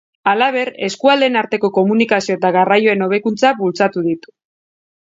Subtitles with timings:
[0.29, 4.39] Halaber, eskualdeen arteko komunikazio eta garraioen hobekuntza bultzatu ditu.